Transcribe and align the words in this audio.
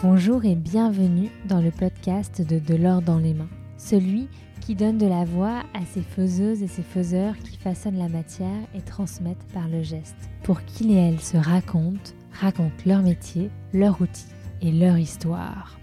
Bonjour 0.00 0.44
et 0.44 0.54
bienvenue 0.54 1.28
dans 1.46 1.60
le 1.60 1.72
podcast 1.72 2.40
de 2.40 2.60
De 2.60 2.76
l'or 2.76 3.02
dans 3.02 3.18
les 3.18 3.34
mains, 3.34 3.48
celui 3.78 4.28
qui 4.60 4.76
donne 4.76 4.96
de 4.96 5.08
la 5.08 5.24
voix 5.24 5.64
à 5.74 5.84
ces 5.92 6.02
faiseuses 6.02 6.62
et 6.62 6.68
ces 6.68 6.84
faiseurs 6.84 7.36
qui 7.38 7.56
façonnent 7.56 7.98
la 7.98 8.08
matière 8.08 8.60
et 8.76 8.80
transmettent 8.80 9.48
par 9.52 9.66
le 9.66 9.82
geste, 9.82 10.30
pour 10.44 10.62
qu'ils 10.62 10.92
et 10.92 10.94
elles 10.94 11.18
se 11.18 11.36
racontent, 11.36 12.12
racontent 12.30 12.84
leur 12.86 13.02
métier, 13.02 13.50
leur 13.72 14.00
outil 14.00 14.28
et 14.62 14.70
leur 14.70 14.96
histoire. 14.98 15.80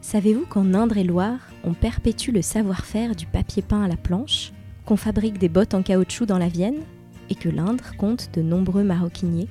Savez-vous 0.00 0.46
qu'en 0.46 0.72
Indre 0.72 0.98
et 0.98 1.04
Loire, 1.04 1.40
on 1.64 1.74
perpétue 1.74 2.30
le 2.30 2.42
savoir-faire 2.42 3.16
du 3.16 3.26
papier 3.26 3.62
peint 3.62 3.82
à 3.82 3.88
la 3.88 3.96
planche, 3.96 4.52
qu'on 4.86 4.96
fabrique 4.96 5.38
des 5.38 5.48
bottes 5.48 5.74
en 5.74 5.82
caoutchouc 5.82 6.26
dans 6.26 6.38
la 6.38 6.48
Vienne, 6.48 6.82
et 7.30 7.34
que 7.34 7.48
l'Indre 7.48 7.96
compte 7.96 8.30
de 8.32 8.42
nombreux 8.42 8.84
maroquiniers? 8.84 9.48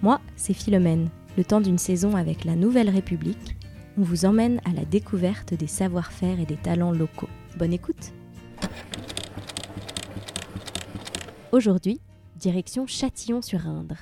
Moi, 0.00 0.20
c'est 0.36 0.54
Philomène 0.54 1.08
le 1.36 1.44
temps 1.44 1.60
d'une 1.60 1.78
saison 1.78 2.16
avec 2.16 2.44
la 2.44 2.56
Nouvelle 2.56 2.90
République, 2.90 3.56
on 3.96 4.02
vous 4.02 4.24
emmène 4.24 4.60
à 4.64 4.72
la 4.72 4.84
découverte 4.84 5.54
des 5.54 5.66
savoir-faire 5.66 6.40
et 6.40 6.46
des 6.46 6.56
talents 6.56 6.92
locaux. 6.92 7.28
Bonne 7.58 7.72
écoute 7.72 8.12
Aujourd'hui, 11.52 12.00
direction 12.36 12.86
Châtillon-sur-Indre. 12.86 13.96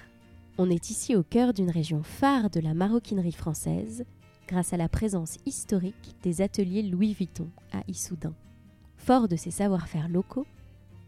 On 0.58 0.70
est 0.70 0.90
ici 0.90 1.16
au 1.16 1.22
cœur 1.22 1.52
d'une 1.52 1.70
région 1.70 2.02
phare 2.02 2.50
de 2.50 2.60
la 2.60 2.74
maroquinerie 2.74 3.32
française, 3.32 4.04
grâce 4.48 4.72
à 4.72 4.76
la 4.76 4.88
présence 4.88 5.36
historique 5.46 6.16
des 6.22 6.42
ateliers 6.42 6.82
Louis 6.82 7.12
Vuitton 7.12 7.48
à 7.72 7.82
Issoudun. 7.88 8.34
Fort 8.96 9.28
de 9.28 9.36
ces 9.36 9.50
savoir-faire 9.50 10.08
locaux, 10.08 10.46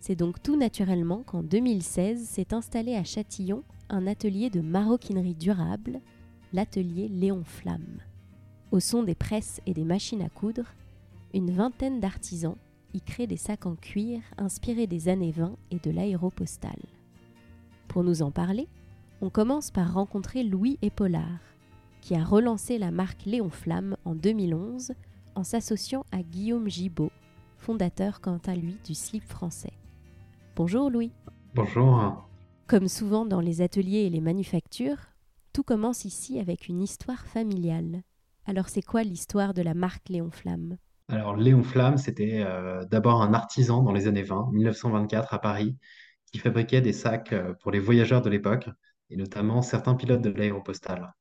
c'est 0.02 0.16
donc 0.16 0.42
tout 0.42 0.56
naturellement 0.56 1.22
qu'en 1.24 1.44
2016 1.44 2.26
s'est 2.26 2.52
installé 2.52 2.96
à 2.96 3.04
Châtillon 3.04 3.62
un 3.88 4.08
atelier 4.08 4.50
de 4.50 4.60
maroquinerie 4.60 5.36
durable, 5.36 6.00
l'atelier 6.52 7.06
Léon 7.06 7.44
Flamme. 7.44 8.00
Au 8.72 8.80
son 8.80 9.04
des 9.04 9.14
presses 9.14 9.60
et 9.64 9.74
des 9.74 9.84
machines 9.84 10.22
à 10.22 10.28
coudre, 10.28 10.74
une 11.32 11.52
vingtaine 11.52 12.00
d'artisans 12.00 12.56
y 12.94 13.00
créent 13.00 13.28
des 13.28 13.36
sacs 13.36 13.64
en 13.64 13.76
cuir 13.76 14.20
inspirés 14.38 14.88
des 14.88 15.08
années 15.08 15.30
20 15.30 15.56
et 15.70 15.78
de 15.78 15.92
l'aéropostale. 15.92 16.82
Pour 17.86 18.02
nous 18.02 18.22
en 18.22 18.32
parler, 18.32 18.66
on 19.20 19.30
commence 19.30 19.70
par 19.70 19.94
rencontrer 19.94 20.42
Louis 20.42 20.80
Épaulard, 20.82 21.54
qui 22.00 22.16
a 22.16 22.24
relancé 22.24 22.76
la 22.76 22.90
marque 22.90 23.24
Léon 23.24 23.50
Flamme 23.50 23.96
en 24.04 24.16
2011 24.16 24.94
en 25.36 25.44
s'associant 25.44 26.04
à 26.10 26.24
Guillaume 26.24 26.68
Gibaud, 26.68 27.12
fondateur 27.58 28.20
quant 28.20 28.40
à 28.48 28.56
lui 28.56 28.78
du 28.84 28.96
slip 28.96 29.22
français. 29.22 29.72
Bonjour 30.54 30.90
Louis. 30.90 31.12
Bonjour. 31.54 32.28
Comme 32.66 32.86
souvent 32.86 33.24
dans 33.24 33.40
les 33.40 33.62
ateliers 33.62 34.00
et 34.00 34.10
les 34.10 34.20
manufactures, 34.20 34.98
tout 35.54 35.62
commence 35.62 36.04
ici 36.04 36.38
avec 36.38 36.68
une 36.68 36.82
histoire 36.82 37.26
familiale. 37.26 38.02
Alors 38.44 38.68
c'est 38.68 38.82
quoi 38.82 39.02
l'histoire 39.02 39.54
de 39.54 39.62
la 39.62 39.72
marque 39.72 40.10
Léon 40.10 40.30
Flamme 40.30 40.76
Alors 41.08 41.36
Léon 41.36 41.62
Flamme, 41.62 41.96
c'était 41.96 42.42
euh, 42.44 42.84
d'abord 42.84 43.22
un 43.22 43.32
artisan 43.32 43.82
dans 43.82 43.92
les 43.92 44.08
années 44.08 44.22
20, 44.24 44.50
1924 44.52 45.32
à 45.32 45.38
Paris, 45.38 45.78
qui 46.30 46.38
fabriquait 46.38 46.82
des 46.82 46.92
sacs 46.92 47.32
euh, 47.32 47.54
pour 47.62 47.70
les 47.70 47.78
voyageurs 47.78 48.20
de 48.20 48.28
l'époque, 48.28 48.68
et 49.08 49.16
notamment 49.16 49.62
certains 49.62 49.94
pilotes 49.94 50.20
de 50.20 50.28
l'aéropostale. 50.28 51.14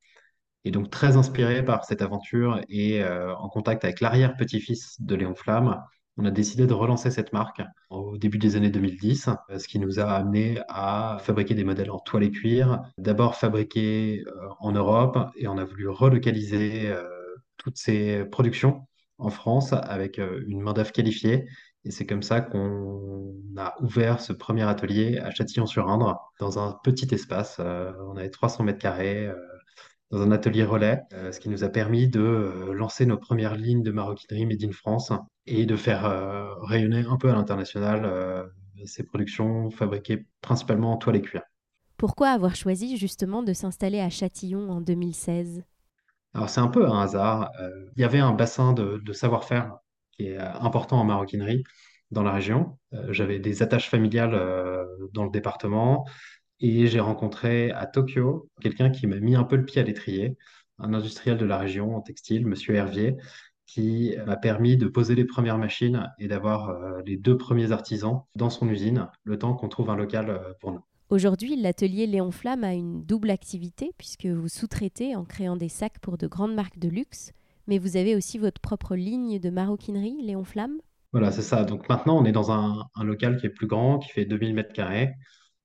Et 0.65 0.71
donc 0.71 0.89
très 0.89 1.15
inspiré 1.15 1.63
par 1.63 1.85
cette 1.85 2.01
aventure 2.01 2.59
et 2.67 3.01
euh, 3.01 3.33
en 3.35 3.47
contact 3.47 3.85
avec 3.85 4.01
l'arrière-petit-fils 4.01 5.01
de 5.01 5.15
Léon 5.15 5.35
Flamme, 5.35 5.81
on 6.17 6.25
a 6.25 6.31
décidé 6.31 6.67
de 6.67 6.73
relancer 6.73 7.09
cette 7.11 7.33
marque 7.33 7.61
au 7.89 8.17
début 8.17 8.37
des 8.37 8.55
années 8.55 8.69
2010, 8.69 9.29
ce 9.57 9.67
qui 9.67 9.79
nous 9.79 9.99
a 9.99 10.05
amené 10.05 10.59
à 10.67 11.17
fabriquer 11.21 11.55
des 11.55 11.63
modèles 11.63 11.91
en 11.91 11.99
toile 11.99 12.23
et 12.23 12.31
cuir, 12.31 12.81
d'abord 12.97 13.35
fabriqués 13.35 14.23
euh, 14.27 14.47
en 14.59 14.71
Europe, 14.73 15.17
et 15.35 15.47
on 15.47 15.57
a 15.57 15.63
voulu 15.63 15.87
relocaliser 15.87 16.89
euh, 16.89 17.07
toutes 17.57 17.77
ces 17.77 18.25
productions 18.25 18.87
en 19.17 19.29
France 19.29 19.73
avec 19.73 20.19
euh, 20.19 20.43
une 20.47 20.61
main-d'œuvre 20.61 20.91
qualifiée. 20.91 21.47
Et 21.83 21.91
c'est 21.91 22.05
comme 22.05 22.23
ça 22.23 22.41
qu'on 22.41 23.33
a 23.57 23.73
ouvert 23.81 24.19
ce 24.19 24.33
premier 24.33 24.63
atelier 24.63 25.17
à 25.17 25.31
Châtillon-sur-Indre, 25.31 26.19
dans 26.39 26.59
un 26.59 26.77
petit 26.83 27.07
espace. 27.13 27.59
on 27.59 28.17
avait 28.17 28.29
300 28.29 28.65
mètres 28.65 28.77
carrés 28.77 29.31
dans 30.11 30.21
un 30.21 30.31
atelier 30.31 30.63
relais, 30.63 31.01
euh, 31.13 31.31
ce 31.31 31.39
qui 31.39 31.49
nous 31.49 31.63
a 31.63 31.69
permis 31.69 32.07
de 32.09 32.19
euh, 32.19 32.73
lancer 32.73 33.05
nos 33.05 33.17
premières 33.17 33.55
lignes 33.55 33.81
de 33.81 33.91
maroquinerie 33.91 34.45
Made 34.45 34.63
in 34.63 34.71
France 34.71 35.11
et 35.45 35.65
de 35.65 35.75
faire 35.75 36.05
euh, 36.05 36.53
rayonner 36.63 37.05
un 37.09 37.17
peu 37.17 37.29
à 37.29 37.33
l'international 37.33 38.51
ces 38.85 39.03
productions 39.03 39.69
fabriquées 39.69 40.25
principalement 40.41 40.91
en 40.93 40.97
toile 40.97 41.15
et 41.17 41.21
cuir. 41.21 41.43
Pourquoi 41.97 42.29
avoir 42.29 42.55
choisi 42.55 42.97
justement 42.97 43.43
de 43.43 43.53
s'installer 43.53 43.99
à 43.99 44.09
Châtillon 44.09 44.71
en 44.71 44.81
2016 44.81 45.63
Alors 46.33 46.49
c'est 46.49 46.61
un 46.61 46.67
peu 46.67 46.87
un 46.87 46.99
hasard. 46.99 47.51
Il 47.95 48.01
y 48.01 48.03
avait 48.03 48.19
un 48.19 48.31
bassin 48.31 48.73
de, 48.73 48.99
de 49.05 49.13
savoir-faire 49.13 49.75
qui 50.13 50.29
est 50.29 50.37
important 50.39 50.99
en 50.99 51.03
maroquinerie 51.03 51.63
dans 52.09 52.23
la 52.23 52.31
région. 52.31 52.79
J'avais 53.09 53.37
des 53.37 53.61
attaches 53.61 53.87
familiales 53.87 54.31
dans 55.13 55.25
le 55.25 55.29
département. 55.29 56.07
Et 56.61 56.85
j'ai 56.85 56.99
rencontré 56.99 57.71
à 57.71 57.87
Tokyo 57.87 58.47
quelqu'un 58.61 58.91
qui 58.91 59.07
m'a 59.07 59.19
mis 59.19 59.35
un 59.35 59.43
peu 59.43 59.55
le 59.55 59.65
pied 59.65 59.81
à 59.81 59.83
l'étrier, 59.83 60.37
un 60.77 60.93
industriel 60.93 61.37
de 61.37 61.45
la 61.45 61.57
région 61.57 61.95
en 61.95 62.01
textile, 62.01 62.45
Monsieur 62.45 62.75
Hervier, 62.75 63.17
qui 63.65 64.15
m'a 64.27 64.37
permis 64.37 64.77
de 64.77 64.87
poser 64.87 65.15
les 65.15 65.25
premières 65.25 65.57
machines 65.57 66.07
et 66.19 66.27
d'avoir 66.27 66.69
euh, 66.69 67.01
les 67.03 67.17
deux 67.17 67.35
premiers 67.35 67.71
artisans 67.71 68.21
dans 68.35 68.51
son 68.51 68.69
usine, 68.69 69.07
le 69.23 69.39
temps 69.39 69.55
qu'on 69.55 69.69
trouve 69.69 69.89
un 69.89 69.95
local 69.95 70.29
euh, 70.29 70.53
pour 70.59 70.71
nous. 70.71 70.81
Aujourd'hui, 71.09 71.55
l'atelier 71.55 72.05
Léon 72.05 72.31
Flamme 72.31 72.63
a 72.63 72.73
une 72.73 73.03
double 73.05 73.31
activité 73.31 73.91
puisque 73.97 74.27
vous 74.27 74.47
sous-traitez 74.47 75.15
en 75.15 75.25
créant 75.25 75.57
des 75.57 75.67
sacs 75.67 75.99
pour 75.99 76.17
de 76.17 76.27
grandes 76.27 76.53
marques 76.53 76.79
de 76.79 76.89
luxe, 76.89 77.31
mais 77.65 77.79
vous 77.79 77.97
avez 77.97 78.15
aussi 78.15 78.37
votre 78.37 78.61
propre 78.61 78.95
ligne 78.95 79.39
de 79.39 79.49
maroquinerie 79.49 80.21
Léon 80.21 80.43
Flamme? 80.43 80.77
Voilà, 81.11 81.31
c'est 81.31 81.41
ça. 81.41 81.63
Donc 81.63 81.89
maintenant, 81.89 82.17
on 82.21 82.25
est 82.25 82.31
dans 82.31 82.51
un, 82.51 82.85
un 82.95 83.03
local 83.03 83.37
qui 83.37 83.47
est 83.47 83.49
plus 83.49 83.67
grand, 83.67 83.97
qui 83.97 84.09
fait 84.09 84.25
2000 84.25 84.53
mètres 84.53 84.73
carrés 84.73 85.15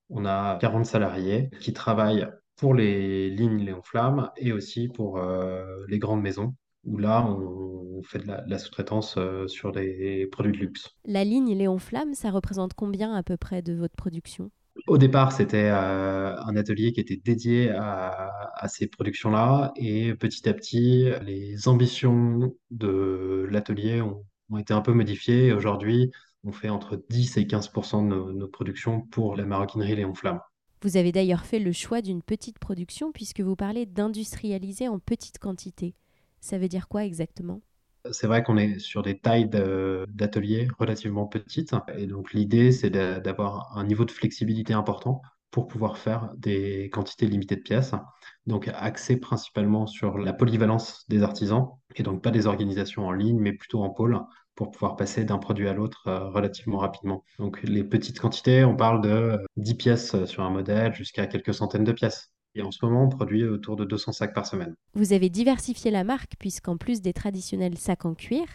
on 0.09 0.25
a 0.25 0.57
40 0.59 0.85
salariés 0.85 1.49
qui 1.59 1.73
travaillent 1.73 2.27
pour 2.55 2.73
les 2.73 3.29
lignes 3.29 3.63
Léon 3.63 3.81
Flamme 3.83 4.31
et 4.37 4.51
aussi 4.51 4.87
pour 4.87 5.19
euh, 5.19 5.63
les 5.87 5.99
grandes 5.99 6.21
maisons, 6.21 6.55
où 6.83 6.97
là, 6.97 7.25
on 7.25 8.01
fait 8.03 8.19
de 8.19 8.27
la, 8.27 8.59
sous-traitance 8.59 9.15
euh, 9.17 9.47
sur 9.47 9.71
des 9.71 10.27
produits 10.31 10.51
de 10.53 10.57
luxe. 10.57 10.89
La 11.05 11.23
ligne 11.23 11.55
Léon 11.55 11.77
Flamme, 11.77 12.13
ça 12.13 12.31
représente 12.31 12.73
combien 12.73 13.13
à 13.13 13.23
peu 13.23 13.37
près 13.37 13.61
de 13.61 13.73
votre 13.73 13.95
production? 13.95 14.51
Au 14.87 14.97
départ, 14.97 15.31
c'était 15.31 15.69
euh, 15.71 16.35
un 16.35 16.55
atelier 16.55 16.93
qui 16.93 16.99
était 16.99 17.17
dédié 17.17 17.71
à, 17.71 18.29
à 18.55 18.67
ces 18.67 18.87
productions-là 18.87 19.73
et 19.75 20.13
petit 20.15 20.47
à 20.47 20.53
petit, 20.53 21.09
les 21.23 21.67
ambitions 21.67 22.53
de 22.69 23.47
l'atelier 23.49 24.01
ont, 24.01 24.23
ont 24.49 24.57
été 24.57 24.73
un 24.73 24.81
peu 24.81 24.93
modifiées. 24.93 25.51
Aujourd'hui, 25.51 26.11
on 26.47 26.53
fait 26.53 26.69
entre 26.69 27.03
10 27.09 27.37
et 27.37 27.43
15% 27.43 28.07
de 28.07 28.31
nos, 28.31 28.47
productions 28.47 29.01
pour 29.01 29.35
la 29.35 29.45
maroquinerie 29.45 29.95
Léon 29.95 30.13
Flamme. 30.13 30.39
Vous 30.81 30.95
avez 30.95 31.11
d'ailleurs 31.11 31.45
fait 31.45 31.59
le 31.59 31.73
choix 31.73 32.01
d'une 32.01 32.21
petite 32.21 32.59
production 32.59 33.11
puisque 33.11 33.41
vous 33.41 33.55
parlez 33.55 33.85
d'industrialiser 33.85 34.87
en 34.87 34.99
petite 34.99 35.39
quantité. 35.39 35.93
Ça 36.39 36.57
veut 36.57 36.69
dire 36.69 36.87
quoi 36.87 37.03
exactement? 37.03 37.61
C'est 38.11 38.27
vrai 38.27 38.43
qu'on 38.43 38.57
est 38.57 38.79
sur 38.79 39.01
des 39.01 39.19
tailles 39.19 39.49
d'ateliers 39.49 40.69
relativement 40.79 41.25
petites. 41.25 41.75
Et 41.97 42.07
donc, 42.07 42.31
l'idée, 42.31 42.71
c'est 42.71 42.89
d'avoir 42.89 43.77
un 43.77 43.83
niveau 43.83 44.05
de 44.05 44.11
flexibilité 44.11 44.73
important 44.73 45.21
pour 45.51 45.67
pouvoir 45.67 45.97
faire 45.97 46.31
des 46.37 46.89
quantités 46.93 47.25
limitées 47.25 47.57
de 47.57 47.61
pièces. 47.61 47.93
Donc, 48.45 48.69
axé 48.73 49.17
principalement 49.17 49.87
sur 49.87 50.17
la 50.17 50.31
polyvalence 50.31 51.03
des 51.09 51.23
artisans 51.23 51.71
et 51.95 52.03
donc 52.03 52.23
pas 52.23 52.31
des 52.31 52.47
organisations 52.47 53.07
en 53.07 53.11
ligne, 53.11 53.39
mais 53.39 53.51
plutôt 53.51 53.81
en 53.81 53.89
pôle 53.89 54.21
pour 54.57 54.71
pouvoir 54.71 54.97
passer 54.97 55.23
d'un 55.23 55.37
produit 55.37 55.69
à 55.69 55.73
l'autre 55.73 56.07
euh, 56.07 56.29
relativement 56.29 56.79
rapidement. 56.79 57.23
Donc 57.39 57.61
les 57.63 57.83
petites 57.83 58.19
quantités, 58.19 58.65
on 58.65 58.75
parle 58.75 59.01
de 59.01 59.39
10 59.55 59.71
euh, 59.71 59.75
pièces 59.75 60.15
euh, 60.15 60.25
sur 60.25 60.43
un 60.43 60.49
modèle 60.49 60.93
jusqu'à 60.93 61.27
quelques 61.27 61.53
centaines 61.53 61.85
de 61.85 61.93
pièces. 61.93 62.33
Et 62.55 62.63
en 62.63 62.71
ce 62.71 62.83
moment, 62.83 63.03
on 63.03 63.09
produit 63.09 63.45
autour 63.45 63.75
de 63.75 63.85
200 63.85 64.13
sacs 64.13 64.33
par 64.33 64.47
semaine. 64.47 64.75
Vous 64.95 65.13
avez 65.13 65.29
diversifié 65.29 65.91
la 65.91 66.03
marque 66.03 66.33
puisqu'en 66.39 66.75
plus 66.75 67.01
des 67.01 67.13
traditionnels 67.13 67.77
sacs 67.77 68.05
en 68.05 68.15
cuir, 68.15 68.45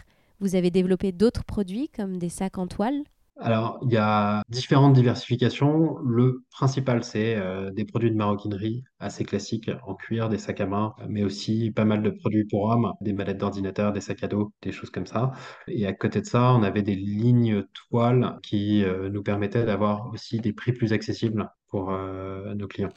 vous 0.41 0.55
avez 0.55 0.71
développé 0.71 1.13
d'autres 1.13 1.45
produits 1.45 1.87
comme 1.87 2.17
des 2.17 2.29
sacs 2.29 2.57
en 2.57 2.67
toile 2.67 3.01
alors, 3.39 3.79
il 3.81 3.91
y 3.91 3.97
a 3.97 4.43
différentes 4.49 4.93
diversifications. 4.93 5.97
Le 6.05 6.43
principal, 6.51 7.03
c'est 7.03 7.35
euh, 7.35 7.71
des 7.71 7.83
produits 7.83 8.11
de 8.11 8.15
maroquinerie 8.15 8.83
assez 8.99 9.25
classiques 9.25 9.71
en 9.87 9.95
cuir, 9.95 10.29
des 10.29 10.37
sacs 10.37 10.61
à 10.61 10.67
main, 10.67 10.93
mais 11.09 11.23
aussi 11.23 11.71
pas 11.71 11.83
mal 11.83 12.03
de 12.03 12.11
produits 12.11 12.45
pour 12.45 12.65
hommes, 12.65 12.93
des 13.01 13.11
mallettes 13.11 13.39
d'ordinateur, 13.39 13.91
des 13.91 14.01
sacs 14.01 14.23
à 14.23 14.27
dos, 14.27 14.53
des 14.61 14.71
choses 14.71 14.91
comme 14.91 15.07
ça. 15.07 15.31
Et 15.67 15.87
à 15.87 15.93
côté 15.93 16.21
de 16.21 16.25
ça, 16.25 16.53
on 16.53 16.61
avait 16.61 16.83
des 16.83 16.95
lignes 16.95 17.63
toiles 17.89 18.37
qui 18.43 18.83
euh, 18.83 19.09
nous 19.09 19.23
permettaient 19.23 19.65
d'avoir 19.65 20.11
aussi 20.13 20.39
des 20.39 20.53
prix 20.53 20.71
plus 20.71 20.93
accessibles 20.93 21.49
pour 21.69 21.91
euh, 21.91 22.53
nos 22.53 22.67
clients. 22.67 22.93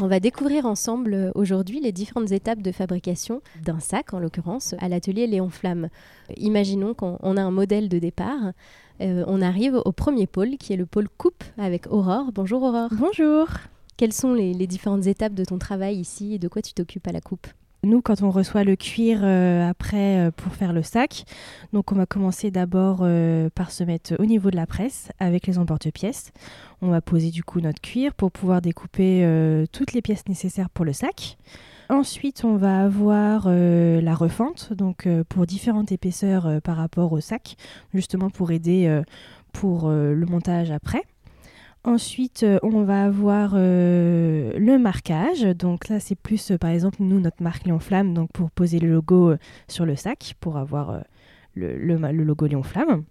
On 0.00 0.06
va 0.06 0.20
découvrir 0.20 0.66
ensemble 0.66 1.14
euh, 1.14 1.30
aujourd'hui 1.34 1.80
les 1.80 1.92
différentes 1.92 2.32
étapes 2.32 2.62
de 2.62 2.72
fabrication 2.72 3.42
d'un 3.62 3.80
sac, 3.80 4.14
en 4.14 4.18
l'occurrence, 4.18 4.74
à 4.78 4.88
l'atelier 4.88 5.26
Léon 5.26 5.50
Flamme. 5.50 5.88
Imaginons 6.36 6.94
qu'on 6.94 7.36
a 7.36 7.42
un 7.42 7.50
modèle 7.50 7.88
de 7.88 7.98
départ. 7.98 8.52
Euh, 9.00 9.24
on 9.26 9.42
arrive 9.42 9.80
au 9.84 9.92
premier 9.92 10.26
pôle, 10.26 10.56
qui 10.56 10.72
est 10.72 10.76
le 10.76 10.86
pôle 10.86 11.08
coupe 11.08 11.44
avec 11.58 11.86
Aurore. 11.88 12.32
Bonjour 12.32 12.62
Aurore. 12.62 12.90
Bonjour. 12.92 13.46
Quelles 13.96 14.12
sont 14.12 14.34
les, 14.34 14.54
les 14.54 14.66
différentes 14.66 15.06
étapes 15.06 15.34
de 15.34 15.44
ton 15.44 15.58
travail 15.58 15.96
ici 15.96 16.34
et 16.34 16.38
de 16.38 16.48
quoi 16.48 16.62
tu 16.62 16.72
t'occupes 16.72 17.06
à 17.06 17.12
la 17.12 17.20
coupe? 17.20 17.46
Nous, 17.84 18.02
quand 18.02 18.22
on 18.22 18.30
reçoit 18.30 18.64
le 18.64 18.76
cuir 18.76 19.20
euh, 19.22 19.68
après 19.68 20.18
euh, 20.18 20.30
pour 20.30 20.52
faire 20.54 20.72
le 20.72 20.82
sac, 20.82 21.24
donc 21.72 21.92
on 21.92 21.94
va 21.94 22.06
commencer 22.06 22.50
d'abord 22.50 23.00
euh, 23.02 23.48
par 23.54 23.70
se 23.70 23.84
mettre 23.84 24.14
au 24.18 24.24
niveau 24.24 24.50
de 24.50 24.56
la 24.56 24.66
presse 24.66 25.10
avec 25.18 25.46
les 25.46 25.58
emporte-pièces. 25.58 26.32
On 26.82 26.88
va 26.88 27.00
poser 27.00 27.30
du 27.30 27.44
coup 27.44 27.60
notre 27.60 27.80
cuir 27.80 28.14
pour 28.14 28.30
pouvoir 28.30 28.60
découper 28.60 29.26
toutes 29.72 29.92
les 29.92 30.02
pièces 30.02 30.28
nécessaires 30.28 30.68
pour 30.68 30.84
le 30.84 30.92
sac. 30.92 31.38
Ensuite, 31.88 32.44
on 32.44 32.56
va 32.56 32.82
avoir 32.82 33.48
la 33.48 34.14
refente, 34.14 34.74
donc 34.74 35.08
pour 35.30 35.46
différentes 35.46 35.92
épaisseurs 35.92 36.60
par 36.62 36.76
rapport 36.76 37.12
au 37.12 37.20
sac, 37.20 37.56
justement 37.94 38.28
pour 38.28 38.50
aider 38.50 39.02
pour 39.52 39.88
le 39.88 40.26
montage 40.26 40.70
après. 40.70 41.04
Ensuite, 41.84 42.44
euh, 42.44 42.58
on 42.62 42.82
va 42.84 43.04
avoir 43.04 43.52
euh, 43.54 44.58
le 44.58 44.78
marquage. 44.78 45.42
Donc 45.42 45.88
là, 45.88 46.00
c'est 46.00 46.14
plus, 46.14 46.50
euh, 46.50 46.56
par 46.56 46.70
exemple, 46.70 46.96
nous, 47.00 47.20
notre 47.20 47.42
marque 47.42 47.66
Lion 47.66 47.78
Flamme, 47.78 48.14
donc 48.14 48.32
pour 48.32 48.50
poser 48.50 48.78
le 48.78 48.90
logo 48.90 49.34
sur 49.68 49.84
le 49.84 49.94
sac, 49.94 50.34
pour 50.40 50.56
avoir 50.56 51.02
le, 51.54 51.76
logo 51.76 52.46
Lion 52.46 52.62
Flamme. 52.62 53.04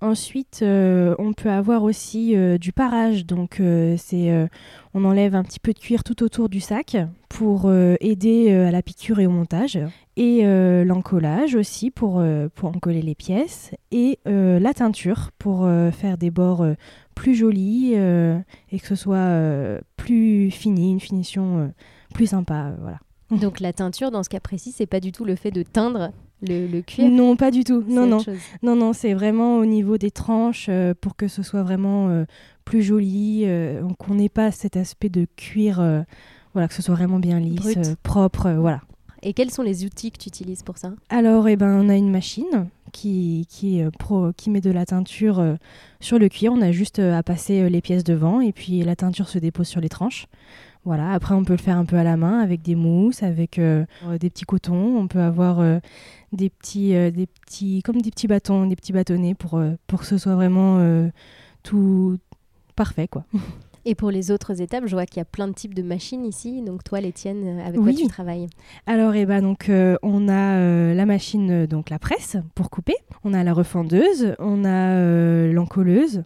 Ensuite, 0.00 0.62
on 0.62 1.32
peut 1.32 1.50
avoir 1.50 1.82
aussi 1.82 2.34
du 2.58 2.72
parage. 2.72 3.26
Donc, 3.26 3.60
c'est, 3.96 4.48
on 4.94 5.04
enlève 5.04 5.34
un 5.34 5.42
petit 5.42 5.60
peu 5.60 5.72
de 5.72 5.78
cuir 5.78 6.04
tout 6.04 6.22
autour 6.22 6.48
du 6.48 6.60
sac 6.60 6.96
pour 7.28 7.70
aider 8.00 8.52
à 8.52 8.70
la 8.70 8.82
piqûre 8.82 9.20
et 9.20 9.26
au 9.26 9.30
montage. 9.30 9.78
Et 10.16 10.42
l'encollage 10.84 11.54
aussi 11.54 11.90
pour, 11.90 12.22
pour 12.54 12.68
encoller 12.68 13.02
les 13.02 13.14
pièces. 13.14 13.72
Et 13.90 14.18
la 14.26 14.74
teinture 14.74 15.30
pour 15.38 15.68
faire 15.92 16.18
des 16.18 16.30
bords 16.30 16.64
plus 17.16 17.34
jolie 17.34 17.94
euh, 17.96 18.38
et 18.70 18.78
que 18.78 18.86
ce 18.86 18.94
soit 18.94 19.16
euh, 19.16 19.80
plus 19.96 20.52
fini, 20.52 20.92
une 20.92 21.00
finition 21.00 21.58
euh, 21.58 21.68
plus 22.14 22.28
sympa. 22.28 22.72
voilà. 22.80 23.00
Donc 23.32 23.58
la 23.58 23.72
teinture, 23.72 24.12
dans 24.12 24.22
ce 24.22 24.28
cas 24.28 24.38
précis, 24.38 24.70
c'est 24.70 24.86
pas 24.86 25.00
du 25.00 25.10
tout 25.10 25.24
le 25.24 25.34
fait 25.34 25.50
de 25.50 25.64
teindre 25.64 26.12
le, 26.42 26.80
cuir 26.82 27.10
Non, 27.10 27.36
pas 27.36 27.50
du 27.50 27.64
tout. 27.64 27.82
Non, 27.88 28.06
non. 28.06 28.18
non, 28.62 28.76
non, 28.76 28.92
c'est 28.92 29.14
vraiment 29.14 29.56
au 29.58 29.66
niveau 29.66 29.98
des 29.98 30.10
tranches 30.10 30.70
pour 31.00 31.16
que 31.16 31.28
ce 31.28 31.42
soit 31.42 31.62
vraiment 31.62 32.24
plus 32.64 32.82
joli, 32.82 33.46
qu'on 33.98 34.14
n'ait 34.14 34.28
pas 34.28 34.50
cet 34.50 34.76
aspect 34.76 35.08
de 35.08 35.26
cuir, 35.36 35.76
voilà, 36.52 36.68
que 36.68 36.74
ce 36.74 36.82
soit 36.82 36.94
vraiment 36.94 37.18
bien 37.18 37.40
lisse, 37.40 37.78
propre, 38.02 38.50
voilà. 38.52 38.80
Et 39.22 39.32
quels 39.32 39.50
sont 39.50 39.62
les 39.62 39.84
outils 39.84 40.12
que 40.12 40.18
tu 40.18 40.28
utilises 40.28 40.62
pour 40.62 40.78
ça? 40.78 40.92
Alors, 41.08 41.48
eh 41.48 41.56
ben, 41.56 41.80
on 41.84 41.88
a 41.88 41.96
une 41.96 42.10
machine 42.10 42.68
qui, 42.92 43.46
qui, 43.48 43.82
euh, 43.82 43.90
pro, 43.90 44.32
qui 44.36 44.50
met 44.50 44.60
de 44.60 44.70
la 44.70 44.86
teinture 44.86 45.40
euh, 45.40 45.54
sur 46.00 46.18
le 46.18 46.28
cuir. 46.28 46.52
On 46.52 46.60
a 46.60 46.70
juste 46.70 46.98
euh, 46.98 47.16
à 47.16 47.22
passer 47.22 47.68
les 47.68 47.80
pièces 47.80 48.04
devant 48.04 48.40
et 48.40 48.52
puis 48.52 48.82
la 48.82 48.94
teinture 48.94 49.28
se 49.28 49.38
dépose 49.38 49.66
sur 49.66 49.80
les 49.80 49.88
tranches. 49.88 50.26
Voilà, 50.86 51.10
après 51.10 51.34
on 51.34 51.44
peut 51.44 51.52
le 51.52 51.58
faire 51.58 51.76
un 51.76 51.84
peu 51.84 51.96
à 51.96 52.04
la 52.04 52.16
main 52.16 52.38
avec 52.38 52.62
des 52.62 52.76
mousses, 52.76 53.22
avec 53.22 53.60
des 53.60 54.30
petits 54.30 54.44
cotons. 54.44 54.96
On 54.96 55.08
peut 55.08 55.20
avoir 55.20 55.58
des 56.32 56.48
petits, 56.48 56.90
des 56.90 57.26
petits, 57.26 57.82
comme 57.82 58.00
des 58.00 58.10
petits 58.10 58.28
bâtons, 58.28 58.66
des 58.66 58.76
petits 58.76 58.92
bâtonnets 58.92 59.34
pour, 59.34 59.60
pour 59.88 60.00
que 60.00 60.06
ce 60.06 60.16
soit 60.16 60.36
vraiment 60.36 60.80
tout 61.64 62.18
parfait, 62.76 63.08
quoi. 63.08 63.24
Et 63.88 63.94
pour 63.94 64.10
les 64.10 64.32
autres 64.32 64.60
étapes, 64.60 64.82
je 64.86 64.96
vois 64.96 65.06
qu'il 65.06 65.18
y 65.18 65.20
a 65.20 65.24
plein 65.24 65.46
de 65.46 65.52
types 65.52 65.72
de 65.72 65.82
machines 65.82 66.26
ici. 66.26 66.60
Donc 66.60 66.82
toi, 66.82 67.00
les 67.00 67.12
tiennes, 67.12 67.60
euh, 67.60 67.64
avec 67.64 67.80
quoi 67.80 67.92
tu 67.92 68.08
travailles? 68.08 68.48
Alors, 68.84 69.14
eh 69.14 69.24
ben, 69.26 69.40
donc, 69.40 69.68
euh, 69.68 69.96
on 70.02 70.28
a 70.28 70.56
euh, 70.58 70.92
la 70.92 71.06
machine, 71.06 71.66
donc 71.66 71.88
la 71.88 72.00
presse 72.00 72.36
pour 72.56 72.68
couper. 72.68 72.96
On 73.22 73.32
a 73.32 73.44
la 73.44 73.52
refendeuse, 73.52 74.34
on 74.40 74.64
a 74.64 75.46
l'encolleuse. 75.52 76.24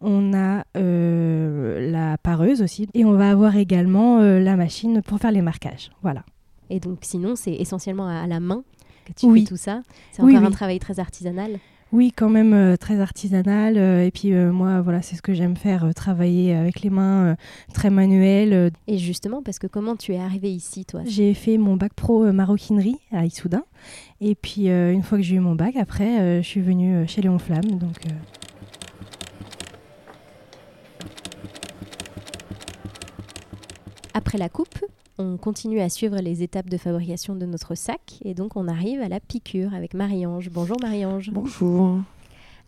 On 0.00 0.34
a 0.34 0.64
la 0.74 2.18
pareuse 2.18 2.62
aussi 2.62 2.88
et 2.94 3.04
on 3.04 3.12
va 3.12 3.30
avoir 3.30 3.56
également 3.56 4.18
la 4.20 4.56
machine 4.56 5.02
pour 5.02 5.18
faire 5.18 5.32
les 5.32 5.42
marquages. 5.42 5.90
Voilà. 6.02 6.24
Et 6.70 6.80
donc 6.80 6.98
sinon, 7.02 7.36
c'est 7.36 7.54
essentiellement 7.54 8.08
à 8.08 8.26
la 8.26 8.40
main 8.40 8.62
que 9.04 9.12
tu 9.12 9.32
fais 9.32 9.44
tout 9.44 9.56
ça. 9.56 9.82
C'est 10.12 10.22
encore 10.22 10.44
un 10.44 10.50
travail 10.50 10.78
très 10.78 10.98
artisanal. 10.98 11.58
Oui, 11.92 12.12
quand 12.14 12.28
même 12.28 12.52
euh, 12.52 12.76
très 12.76 13.00
artisanal. 13.00 13.78
Euh, 13.78 14.04
et 14.04 14.10
puis 14.10 14.32
euh, 14.32 14.52
moi, 14.52 14.80
voilà, 14.80 15.02
c'est 15.02 15.14
ce 15.14 15.22
que 15.22 15.34
j'aime 15.34 15.56
faire, 15.56 15.88
travailler 15.94 16.54
avec 16.54 16.80
les 16.80 16.90
mains, 16.90 17.36
très 17.72 17.90
manuel. 17.90 18.72
Et 18.88 18.98
justement, 18.98 19.42
parce 19.42 19.58
que 19.58 19.66
comment 19.66 19.94
tu 19.96 20.12
es 20.12 20.18
arrivée 20.18 20.50
ici, 20.50 20.84
toi? 20.84 21.02
J'ai 21.06 21.32
fait 21.34 21.58
mon 21.58 21.76
bac 21.76 21.94
pro 21.94 22.32
maroquinerie 22.32 22.98
à 23.12 23.24
Issoudun. 23.24 23.62
Et 24.20 24.34
puis 24.34 24.68
une 24.68 25.02
fois 25.02 25.18
que 25.18 25.24
j'ai 25.24 25.36
eu 25.36 25.40
mon 25.40 25.54
bac, 25.54 25.76
après, 25.76 26.42
je 26.42 26.46
suis 26.46 26.60
venue 26.60 27.06
chez 27.06 27.22
Léon 27.22 27.38
Flamme. 27.38 27.78
Donc, 27.78 28.00
Après 34.16 34.38
la 34.38 34.48
coupe, 34.48 34.82
on 35.18 35.36
continue 35.36 35.80
à 35.80 35.90
suivre 35.90 36.16
les 36.22 36.42
étapes 36.42 36.70
de 36.70 36.78
fabrication 36.78 37.36
de 37.36 37.44
notre 37.44 37.74
sac 37.74 38.18
et 38.24 38.32
donc 38.32 38.56
on 38.56 38.66
arrive 38.66 39.02
à 39.02 39.10
la 39.10 39.20
piqûre 39.20 39.74
avec 39.74 39.92
Marie-Ange. 39.92 40.48
Bonjour 40.48 40.78
Marie-Ange. 40.80 41.32
Bonjour. 41.32 41.98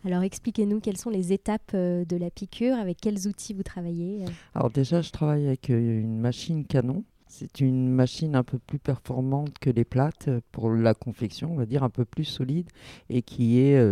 Alors 0.04 0.24
expliquez-nous 0.24 0.80
quelles 0.80 0.98
sont 0.98 1.08
les 1.08 1.32
étapes 1.32 1.70
euh, 1.72 2.04
de 2.04 2.18
la 2.18 2.28
piqûre, 2.28 2.76
avec 2.76 3.00
quels 3.00 3.26
outils 3.26 3.54
vous 3.54 3.62
travaillez 3.62 4.24
euh 4.24 4.30
Alors 4.54 4.68
déjà 4.68 5.00
je 5.00 5.10
travaille 5.10 5.46
avec 5.46 5.70
euh, 5.70 6.02
une 6.02 6.18
machine 6.18 6.66
canon. 6.66 7.02
C'est 7.28 7.62
une 7.62 7.88
machine 7.88 8.36
un 8.36 8.44
peu 8.44 8.58
plus 8.58 8.78
performante 8.78 9.58
que 9.58 9.70
les 9.70 9.84
plates 9.86 10.28
pour 10.52 10.68
la 10.68 10.92
confection, 10.92 11.52
on 11.52 11.56
va 11.56 11.64
dire 11.64 11.82
un 11.82 11.88
peu 11.88 12.04
plus 12.04 12.24
solide 12.24 12.68
et 13.08 13.22
qui 13.22 13.58
est 13.58 13.82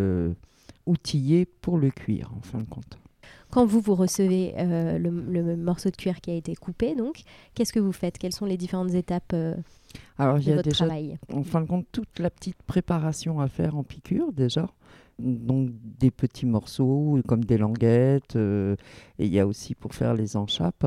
outillée 0.84 1.46
pour 1.46 1.78
le 1.78 1.90
cuir 1.90 2.32
en 2.36 2.42
fin 2.42 2.58
de 2.58 2.64
compte. 2.64 2.98
Quand 3.50 3.64
vous, 3.64 3.80
vous 3.80 3.94
recevez 3.94 4.54
euh, 4.58 4.98
le, 4.98 5.56
morceau 5.56 5.90
de 5.90 5.96
cuir 5.96 6.20
qui 6.20 6.30
a 6.30 6.34
été 6.34 6.54
coupé, 6.54 6.94
donc, 6.94 7.22
qu'est-ce 7.54 7.72
que 7.72 7.80
vous 7.80 7.92
faites? 7.92 8.18
Quelles 8.18 8.34
sont 8.34 8.46
les 8.46 8.56
différentes 8.56 8.94
étapes 8.94 9.32
euh, 9.32 9.54
Alors, 10.18 10.38
il 10.38 10.48
y 10.48 10.52
a 10.52 10.62
déjà, 10.62 10.84
travail? 10.84 11.18
en 11.32 11.42
fin 11.42 11.60
de 11.60 11.66
compte, 11.66 11.86
toute 11.92 12.18
la 12.18 12.30
petite 12.30 12.62
préparation 12.64 13.40
à 13.40 13.48
faire 13.48 13.76
en 13.76 13.82
piqûre, 13.82 14.32
déjà. 14.32 14.68
Donc, 15.18 15.70
des 15.98 16.10
petits 16.10 16.44
morceaux 16.44 17.18
comme 17.26 17.44
des 17.44 17.56
languettes. 17.56 18.36
Euh, 18.36 18.76
et 19.18 19.26
il 19.26 19.32
y 19.32 19.40
a 19.40 19.46
aussi 19.46 19.74
pour 19.74 19.94
faire 19.94 20.12
les 20.12 20.36
enchappes. 20.36 20.86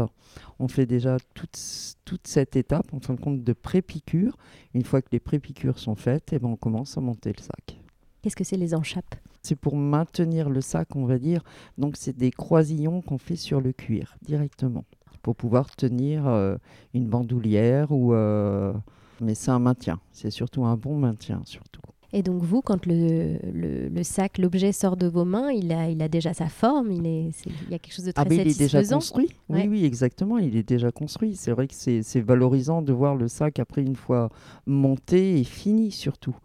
On 0.59 0.67
fait 0.67 0.85
déjà 0.85 1.17
toute, 1.33 1.57
toute 2.05 2.27
cette 2.27 2.55
étape, 2.55 2.93
en 2.93 2.99
fin 2.99 3.15
de 3.15 3.19
compte, 3.19 3.43
de 3.43 3.53
pré-piqûre. 3.53 4.37
Une 4.75 4.83
fois 4.83 5.01
que 5.01 5.09
les 5.11 5.19
pré-piqûres 5.19 5.79
sont 5.79 5.95
faites, 5.95 6.33
et 6.33 6.35
eh 6.35 6.39
ben, 6.39 6.49
on 6.49 6.55
commence 6.55 6.97
à 6.97 7.01
monter 7.01 7.33
le 7.35 7.41
sac. 7.41 7.79
Qu'est-ce 8.21 8.35
que 8.35 8.43
c'est 8.43 8.57
les 8.57 8.75
enchappes? 8.75 9.15
C'est 9.41 9.55
pour 9.55 9.75
maintenir 9.75 10.49
le 10.49 10.61
sac, 10.61 10.95
on 10.95 11.05
va 11.05 11.17
dire. 11.17 11.43
Donc, 11.77 11.95
c'est 11.97 12.15
des 12.15 12.31
croisillons 12.31 13.01
qu'on 13.01 13.17
fait 13.17 13.35
sur 13.35 13.61
le 13.61 13.71
cuir 13.71 14.17
directement 14.21 14.85
pour 15.21 15.35
pouvoir 15.35 15.75
tenir 15.75 16.27
euh, 16.27 16.57
une 16.93 17.07
bandoulière 17.07 17.91
ou. 17.91 18.13
Euh, 18.13 18.73
mais 19.21 19.35
c'est 19.35 19.51
un 19.51 19.59
maintien. 19.59 19.99
C'est 20.11 20.31
surtout 20.31 20.65
un 20.65 20.77
bon 20.77 20.95
maintien, 20.97 21.41
surtout. 21.45 21.81
Et 22.11 22.23
donc 22.23 22.41
vous, 22.41 22.61
quand 22.61 22.87
le, 22.87 23.37
le, 23.53 24.03
sac, 24.03 24.39
l'objet 24.39 24.71
sort 24.71 24.97
de 24.97 25.05
vos 25.05 25.25
mains, 25.25 25.51
il 25.51 25.71
a, 25.71 25.89
il 25.89 26.01
a 26.01 26.07
déjà 26.07 26.33
sa 26.33 26.47
forme, 26.47 26.91
il, 26.91 27.05
est, 27.05 27.29
il 27.45 27.69
y 27.69 27.75
a 27.75 27.79
quelque 27.79 27.93
chose 27.93 28.05
de 28.05 28.11
très 28.11 28.25
ah, 28.25 28.33
Il 28.33 28.47
est 28.47 28.57
déjà 28.57 28.83
construit. 28.83 29.29
Oui, 29.47 29.67
oui, 29.67 29.85
exactement. 29.85 30.39
Il 30.39 30.55
est 30.55 30.67
déjà 30.67 30.91
construit. 30.91 31.35
C'est 31.35 31.51
vrai 31.51 31.67
que 31.67 31.75
c'est 31.75 32.21
valorisant 32.21 32.81
de 32.81 32.93
voir 32.93 33.15
le 33.15 33.27
sac 33.27 33.59
après 33.59 33.83
une 33.83 33.95
fois 33.95 34.29
monté 34.65 35.39
et 35.39 35.43
fini 35.43 35.91
surtout 35.91 36.35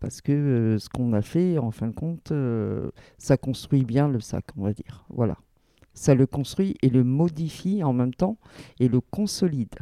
parce 0.00 0.20
que 0.20 0.32
euh, 0.32 0.78
ce 0.78 0.88
qu'on 0.88 1.12
a 1.12 1.22
fait, 1.22 1.58
en 1.58 1.70
fin 1.70 1.88
de 1.88 1.94
compte, 1.94 2.32
euh, 2.32 2.90
ça 3.18 3.36
construit 3.36 3.84
bien 3.84 4.08
le 4.08 4.20
sac, 4.20 4.44
on 4.56 4.62
va 4.62 4.72
dire. 4.72 5.04
Voilà. 5.10 5.36
Ça 5.94 6.14
le 6.14 6.26
construit 6.26 6.76
et 6.82 6.88
le 6.88 7.04
modifie 7.04 7.84
en 7.84 7.92
même 7.92 8.14
temps 8.14 8.38
et 8.78 8.88
le 8.88 9.00
consolide. 9.00 9.74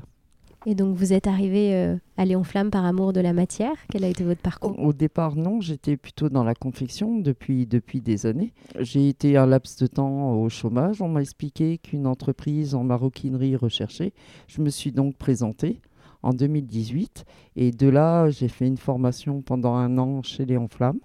Et 0.66 0.74
donc 0.74 0.96
vous 0.96 1.12
êtes 1.12 1.28
arrivé 1.28 1.74
euh, 1.74 1.96
à 2.16 2.24
Léon 2.24 2.42
Flamme 2.42 2.70
par 2.70 2.84
amour 2.84 3.12
de 3.12 3.20
la 3.20 3.32
matière? 3.32 3.72
Quel 3.90 4.04
a 4.04 4.08
été 4.08 4.24
votre 4.24 4.40
parcours? 4.40 4.76
Au 4.78 4.92
départ, 4.92 5.36
non. 5.36 5.60
J'étais 5.60 5.96
plutôt 5.96 6.28
dans 6.28 6.42
la 6.42 6.54
confection 6.54 7.18
depuis, 7.20 7.64
depuis 7.66 8.00
des 8.00 8.26
années. 8.26 8.52
J'ai 8.80 9.08
été 9.08 9.36
un 9.36 9.46
laps 9.46 9.78
de 9.78 9.86
temps 9.86 10.32
au 10.32 10.48
chômage. 10.48 11.00
On 11.00 11.08
m'a 11.08 11.20
expliqué 11.20 11.78
qu'une 11.78 12.06
entreprise 12.06 12.74
en 12.74 12.82
maroquinerie 12.82 13.54
recherchait. 13.54 14.12
Je 14.48 14.60
me 14.60 14.70
suis 14.70 14.90
donc 14.90 15.16
présenté 15.16 15.80
en 16.22 16.32
2018. 16.32 17.24
Et 17.56 17.70
de 17.70 17.88
là, 17.88 18.30
j'ai 18.30 18.48
fait 18.48 18.66
une 18.66 18.76
formation 18.76 19.42
pendant 19.42 19.74
un 19.74 19.98
an 19.98 20.22
chez 20.22 20.44
Léon 20.44 20.68
Flamme. 20.68 21.00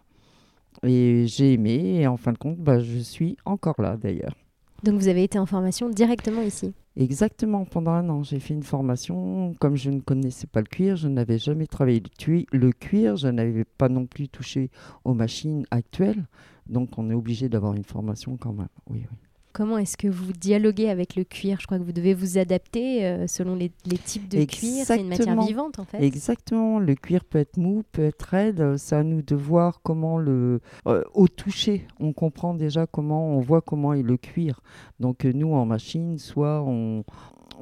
Et 0.84 1.26
j'ai 1.28 1.54
aimé. 1.54 2.02
Et 2.02 2.08
en 2.08 2.18
fin 2.18 2.34
de 2.34 2.38
compte, 2.38 2.58
bah, 2.58 2.80
je 2.80 3.00
suis 3.00 3.38
encore 3.46 3.82
là 3.82 3.98
d'ailleurs. 3.98 4.36
Donc 4.84 4.96
vous 4.96 5.08
avez 5.08 5.24
été 5.24 5.40
en 5.40 5.46
formation 5.46 5.90
directement 5.90 6.42
ici? 6.42 6.74
Exactement, 6.96 7.66
pendant 7.66 7.92
un 7.92 8.08
an, 8.10 8.22
j'ai 8.22 8.40
fait 8.40 8.54
une 8.54 8.64
formation. 8.64 9.56
Comme 9.60 9.78
je 9.78 9.90
ne 9.90 10.02
connaissais 10.02 10.46
pas 10.46 10.60
le 10.60 10.68
cuir, 10.68 10.96
je 10.98 11.08
n'avais 11.08 11.40
jamais 11.40 11.66
travaillé 11.68 12.04
le 12.52 12.72
cuir, 12.72 13.16
je 13.16 13.30
n'avais 13.30 13.64
pas 13.64 13.90
non 13.90 14.06
plus 14.06 14.28
touché 14.28 14.70
aux 15.06 15.14
machines 15.14 15.66
actuelles. 15.72 16.26
Donc 16.68 16.98
on 16.98 17.10
est 17.10 17.16
obligé 17.16 17.50
d'avoir 17.50 17.74
une 17.74 17.86
formation 17.86 18.38
quand 18.38 18.54
même. 18.54 18.68
Oui, 18.90 19.06
oui. 19.10 19.18
Comment 19.54 19.78
est-ce 19.78 19.98
que 19.98 20.08
vous 20.08 20.34
dialoguez 20.34 20.90
avec 20.90 21.16
le 21.16 21.24
cuir? 21.24 21.60
Je 21.62 21.68
crois 21.68 21.78
que 21.78 21.84
vous 21.84 21.92
devez 21.92 22.16
vous 22.16 22.40
adapter 22.40 23.06
euh, 23.06 23.28
selon 23.28 23.56
les, 23.56 23.72
types 24.04 24.28
de 24.28 24.44
cuir. 24.46 24.84
C'est 24.84 25.00
une 25.00 25.10
matière 25.10 25.40
vivante 25.40 25.78
en 25.78 25.86
fait. 25.86 26.02
Exactement. 26.02 26.80
Le 26.80 26.96
cuir 26.96 27.24
peut 27.24 27.38
être 27.38 27.58
mou, 27.58 27.84
peut 27.92 28.06
être 28.06 28.24
raide. 28.24 28.78
C'est 28.78 28.96
à 28.96 29.04
nous 29.04 29.22
de 29.22 29.36
voir 29.36 29.82
comment 29.84 30.18
le. 30.18 30.60
Euh, 30.88 31.04
au 31.14 31.28
toucher, 31.28 31.86
on 32.00 32.14
comprend 32.14 32.56
déjà 32.56 32.88
comment, 32.88 33.28
on 33.38 33.42
voit 33.42 33.62
comment 33.62 33.94
est 33.94 34.02
le 34.02 34.18
cuir. 34.18 34.60
Donc 35.00 35.24
euh, 35.24 35.32
nous 35.32 35.54
en 35.54 35.68
machine, 35.68 36.18
soit 36.18 36.64
on, 36.64 37.04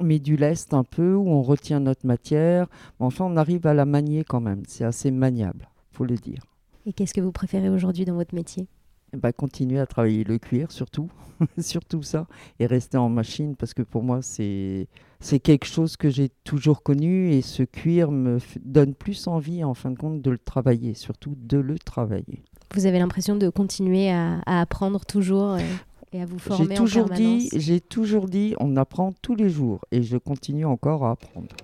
mais 0.00 0.18
du 0.18 0.36
lest 0.36 0.72
un 0.72 0.84
peu, 0.84 1.14
où 1.14 1.28
on 1.28 1.42
retient 1.42 1.80
notre 1.80 2.06
matière. 2.06 2.68
Enfin, 3.00 3.26
on 3.26 3.36
arrive 3.36 3.66
à 3.66 3.74
la 3.74 3.84
manier 3.84 4.24
quand 4.24 4.40
même. 4.40 4.62
C'est 4.66 4.84
assez 4.84 5.10
maniable, 5.10 5.68
faut 5.90 6.06
le 6.06 6.16
dire. 6.16 6.42
Et 6.86 6.94
qu'est-ce 6.94 7.12
que 7.12 7.20
vous 7.20 7.32
préférez 7.32 7.68
aujourd'hui 7.68 8.06
dans 8.06 8.14
votre 8.14 8.34
métier? 8.34 8.66
Bah, 9.14 9.32
continuer 9.32 9.78
à 9.78 9.86
travailler 9.86 10.24
le 10.24 10.38
cuir 10.38 10.72
surtout, 10.72 11.10
surtout 11.58 12.02
ça, 12.02 12.26
et 12.58 12.66
rester 12.66 12.96
en 12.96 13.08
machine 13.08 13.56
parce 13.56 13.74
que 13.74 13.82
pour 13.82 14.02
moi 14.02 14.22
c'est 14.22 14.88
c'est 15.20 15.38
quelque 15.38 15.66
chose 15.66 15.96
que 15.96 16.10
j'ai 16.10 16.30
toujours 16.44 16.82
connu 16.82 17.32
et 17.32 17.42
ce 17.42 17.62
cuir 17.62 18.10
me 18.10 18.38
donne 18.64 18.94
plus 18.94 19.28
envie 19.28 19.62
en 19.62 19.74
fin 19.74 19.90
de 19.90 19.98
compte 19.98 20.20
de 20.20 20.30
le 20.30 20.38
travailler, 20.38 20.94
surtout 20.94 21.36
de 21.38 21.58
le 21.58 21.78
travailler. 21.78 22.42
Vous 22.74 22.86
avez 22.86 22.98
l'impression 22.98 23.36
de 23.36 23.48
continuer 23.48 24.10
à, 24.10 24.40
apprendre 24.46 25.04
toujours 25.04 25.58
et, 26.12 26.20
à 26.20 26.26
vous 26.26 26.38
former 26.38 26.74
j'ai 26.74 26.80
toujours 26.80 27.08
dit, 27.10 27.50
J'ai 27.54 27.80
toujours 27.80 28.26
dit 28.26 28.54
on 28.58 28.76
apprend 28.76 29.12
tous 29.22 29.34
les 29.34 29.48
jours 29.48 29.80
et 29.92 30.02
je 30.02 30.16
continue 30.16 30.64
encore 30.64 31.04
à 31.04 31.12
apprendre. 31.12 31.54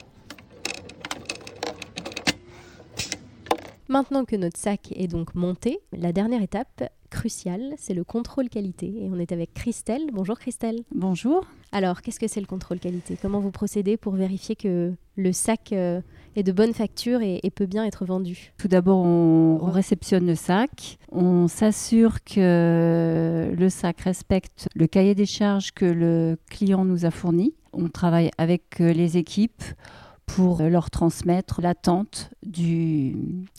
Maintenant 3.89 4.27
que 4.27 4.37
notre 4.37 4.59
sac 4.59 4.93
est 4.95 5.09
donc 5.09 5.35
monté, 5.35 5.81
la 5.93 6.13
dernière 6.13 6.43
étape 6.43 6.85
cruciale, 7.09 7.75
c'est 7.77 7.95
le 7.95 8.05
contrôle 8.05 8.49
qualité. 8.49 8.87
Et 8.87 9.09
on 9.11 9.19
est 9.19 9.33
avec 9.33 9.55
Christelle. 9.55 10.11
Bonjour 10.13 10.39
Christelle. 10.39 10.81
Bonjour. 10.95 11.45
Alors, 11.73 12.03
qu'est-ce 12.03 12.21
que 12.21 12.29
c'est 12.29 12.41
le 12.41 12.47
contrôle 12.47 12.79
qualité? 12.79 13.19
Comment 13.21 13.41
vous 13.41 13.51
procédez 13.51 13.97
pour 13.97 14.15
vérifier 14.15 14.57
que 14.57 14.95
le 15.17 15.33
sac 15.33 15.73
euh, 15.73 16.01
est 16.37 16.43
de 16.43 16.53
bonne 16.53 16.73
facture 16.73 17.21
et, 17.23 17.41
peut 17.55 17.67
bien 17.67 17.85
être 17.85 18.05
vendu? 18.05 18.53
Tout 18.57 18.69
d'abord, 18.69 18.99
on, 18.99 19.59
réceptionne 19.71 20.27
le 20.27 20.35
sac. 20.35 20.99
On 21.13 21.49
s'assure 21.49 22.23
que 22.25 23.53
le 23.57 23.69
sac 23.69 24.01
respecte 24.01 24.69
le 24.75 24.87
cahier 24.87 25.15
des 25.15 25.27
charges 25.27 25.73
que 25.73 25.85
le 25.85 26.39
client 26.49 26.85
nous 26.85 27.05
a 27.05 27.11
fourni. 27.11 27.55
On 27.73 27.89
travaille 27.89 28.31
avec 28.39 28.81
euh, 28.81 28.93
les 28.93 29.17
équipes 29.19 29.63
pour 30.27 30.63
leur 30.63 30.91
transmettre 30.91 31.61
l'attente 31.61 32.31
du, 32.43 33.17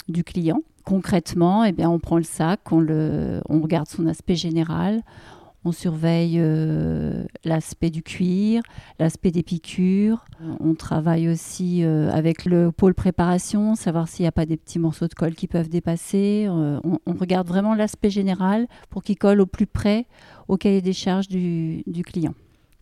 du 0.07 0.23
client. 0.23 0.61
Concrètement, 0.89 1.63
eh 1.65 1.85
on 1.85 1.99
prend 1.99 2.17
le 2.17 2.23
sac, 2.23 2.61
on, 2.71 2.79
regarde 3.61 3.87
son 3.87 4.07
aspect 4.07 4.33
général, 4.33 5.03
on 5.63 5.71
surveille 5.71 6.37
euh, 6.39 7.25
l'aspect 7.45 7.91
du 7.91 8.01
cuir, 8.01 8.63
l'aspect 8.97 9.29
des 9.29 9.43
piqûres. 9.43 10.25
On 10.59 10.73
travaille 10.73 11.29
aussi 11.29 11.83
euh, 11.83 12.09
avec 12.11 12.43
le 12.43 12.71
pôle 12.71 12.95
préparation, 12.95 13.75
savoir 13.75 14.07
s'il 14.07 14.23
n'y 14.23 14.29
a 14.29 14.31
pas 14.31 14.47
des 14.47 14.57
petits 14.57 14.79
morceaux 14.79 15.07
de 15.07 15.13
colle 15.13 15.35
qui 15.35 15.45
peuvent 15.45 15.69
dépasser. 15.69 16.47
Euh, 16.49 16.79
on, 16.83 17.13
regarde 17.13 17.47
vraiment 17.47 17.75
l'aspect 17.75 18.09
général 18.09 18.65
pour 18.89 19.03
qu'il 19.03 19.19
colle 19.19 19.41
au 19.41 19.45
plus 19.45 19.67
près 19.67 20.07
au 20.47 20.57
cahier 20.57 20.81
des 20.81 20.93
charges 20.93 21.27
du 21.27 22.03
client. 22.03 22.33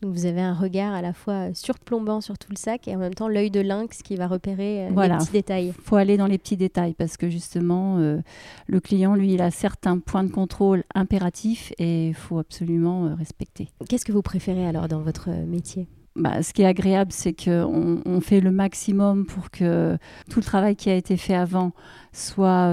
Donc 0.04 0.14
vous 0.14 0.28
avez 0.28 0.42
un 0.42 0.54
regard 0.54 0.94
à 0.94 1.02
la 1.02 1.12
fois 1.12 1.54
surplombant 1.56 2.22
sur 2.22 2.38
tout 2.38 2.52
le 2.52 2.56
sac 2.56 2.88
et 2.88 2.96
en 2.96 3.00
même 3.00 3.16
temps 3.16 3.28
l'œil 3.28 3.50
de 3.50 3.62
lynx 3.62 4.04
qui 4.04 4.16
va 4.16 4.28
repérer 4.28 4.86
euh, 4.86 4.90
les 4.90 5.18
petits 5.18 5.32
détails. 5.32 5.74
Il 5.76 5.84
faut 5.84 5.96
aller 5.96 6.18
dans 6.18 6.28
les 6.28 6.38
petits 6.38 6.58
détails 6.58 6.94
parce 6.94 7.18
que 7.18 7.30
justement, 7.30 7.98
euh, 7.98 8.20
le 8.68 8.80
client, 8.80 9.16
lui, 9.16 9.34
il 9.34 9.42
a 9.42 9.50
certains 9.50 9.98
points 9.98 10.24
de 10.24 10.32
contrôle 10.32 10.84
impératifs 10.94 11.74
et 11.80 12.10
il 12.10 12.14
faut 12.14 12.38
absolument 12.38 13.06
euh, 13.06 13.16
respecter. 13.16 13.70
Qu'est-ce 13.90 14.06
que 14.06 14.12
vous 14.12 14.22
préférez 14.22 14.68
alors 14.68 14.88
dans 14.88 15.02
votre 15.02 15.30
métier? 15.30 15.88
Bah, 16.16 16.44
ce 16.44 16.54
qui 16.54 16.62
est 16.62 16.68
agréable, 16.68 17.12
c'est 17.12 17.34
qu'on 17.34 18.02
on 18.06 18.22
fait 18.22 18.40
le 18.40 18.52
maximum 18.52 19.26
pour 19.26 19.50
que 19.50 19.98
tout 20.30 20.40
le 20.40 20.46
travail 20.46 20.76
qui 20.76 20.92
a 20.92 20.96
été 20.96 21.18
fait 21.18 21.36
avant 21.36 21.72
soit 22.12 22.72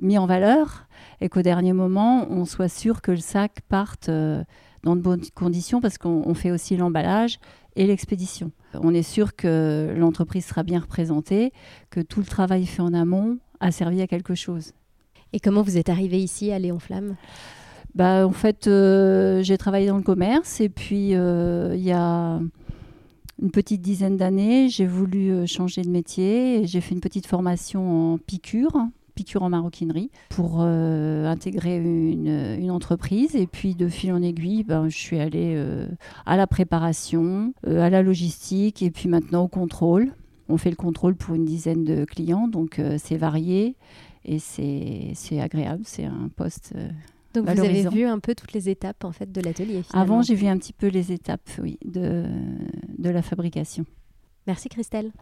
mis 0.00 0.16
en 0.16 0.24
valeur 0.24 0.86
et 1.20 1.28
qu'au 1.28 1.42
dernier 1.42 1.74
moment, 1.74 2.26
on 2.30 2.46
soit 2.46 2.70
sûr 2.70 3.02
que 3.02 3.10
le 3.10 3.18
sac 3.18 3.60
parte 3.68 4.08
dans 4.84 4.96
de 4.96 5.00
bonnes 5.00 5.24
conditions 5.34 5.80
parce 5.80 5.98
qu'on 5.98 6.34
fait 6.34 6.50
aussi 6.50 6.76
l'emballage 6.76 7.38
et 7.74 7.86
l'expédition. 7.86 8.52
On 8.74 8.94
est 8.94 9.02
sûr 9.02 9.34
que 9.34 9.92
l'entreprise 9.96 10.44
sera 10.44 10.62
bien 10.62 10.80
représentée, 10.80 11.52
que 11.90 12.00
tout 12.00 12.20
le 12.20 12.26
travail 12.26 12.66
fait 12.66 12.82
en 12.82 12.94
amont 12.94 13.38
a 13.60 13.72
servi 13.72 14.00
à 14.00 14.06
quelque 14.06 14.34
chose. 14.34 14.72
Et 15.32 15.40
comment 15.40 15.62
vous 15.62 15.78
êtes 15.78 15.88
arrivé 15.88 16.22
ici 16.22 16.52
à 16.52 16.58
Léon 16.58 16.78
Flamme? 16.78 17.16
Bah, 17.94 18.26
En 18.26 18.32
fait, 18.32 18.66
euh, 18.66 19.42
j'ai 19.42 19.58
travaillé 19.58 19.88
dans 19.88 19.96
le 19.96 20.02
commerce 20.02 20.60
et 20.60 20.68
puis 20.68 21.14
euh, 21.14 21.74
il 21.74 21.82
y 21.82 21.92
a 21.92 22.40
une 23.42 23.50
petite 23.50 23.80
dizaine 23.80 24.16
d'années, 24.16 24.68
j'ai 24.68 24.86
voulu 24.86 25.30
euh, 25.30 25.46
changer 25.46 25.82
de 25.82 25.90
métier 25.90 26.60
et 26.60 26.66
j'ai 26.66 26.80
fait 26.80 26.94
une 26.94 27.00
petite 27.00 27.26
formation 27.26 28.14
en 28.14 28.18
piqûre 28.18 28.76
piqûre 29.14 29.42
en 29.42 29.50
maroquinerie 29.50 30.10
pour 30.28 30.58
euh, 30.60 31.26
intégrer 31.26 31.76
une, 31.76 32.70
entreprise. 32.70 33.36
Et 33.36 33.46
puis 33.46 33.74
de 33.74 33.88
fil 33.88 34.12
en 34.12 34.22
aiguille, 34.22 34.64
ben, 34.64 34.88
je 34.88 34.96
suis 34.96 35.20
allée 35.20 35.54
euh, 35.56 35.86
à 36.26 36.36
la 36.36 36.46
préparation, 36.46 37.54
euh, 37.66 37.80
à 37.80 37.90
la 37.90 38.02
logistique 38.02 38.82
et 38.82 38.90
puis 38.90 39.08
maintenant 39.08 39.44
au 39.44 39.48
contrôle. 39.48 40.12
On 40.48 40.56
fait 40.58 40.70
le 40.70 40.76
contrôle 40.76 41.14
pour 41.14 41.34
une 41.34 41.44
dizaine 41.44 41.84
de 41.84 42.04
clients, 42.04 42.48
donc 42.48 42.78
c'est 42.98 43.16
varié 43.16 43.76
et 44.26 44.38
c'est 44.38 45.40
agréable. 45.40 45.84
C'est 45.86 46.04
un 46.04 46.28
poste. 46.36 46.74
donc 47.32 47.48
vous 47.48 47.60
avez 47.60 47.88
vu 47.88 48.04
un 48.04 48.18
peu 48.18 48.34
toutes 48.34 48.52
les 48.52 48.68
étapes 48.68 49.04
en 49.04 49.12
fait 49.12 49.32
de 49.32 49.40
l'atelier. 49.40 49.82
Avant, 49.94 50.20
j'ai 50.20 50.34
vu 50.34 50.46
un 50.46 50.58
petit 50.58 50.74
peu 50.74 50.88
les 50.88 51.12
étapes, 51.12 51.48
oui, 51.62 51.78
de, 51.82 52.24
de 52.98 53.08
la 53.08 53.22
fabrication. 53.22 53.86
Merci 54.46 54.68
Christelle. 54.68 55.12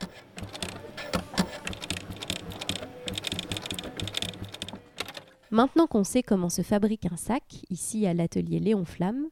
Maintenant 5.53 5.87
qu'on 5.87 6.03
sait 6.03 6.23
comment 6.23 6.49
se 6.49 6.63
fabrique 6.63 7.05
un 7.13 7.19
sac, 7.19 7.67
ici 7.69 8.07
à 8.07 8.15
l'atelier 8.15 8.59
Léon 8.59 8.87
Flamme, 8.87 9.27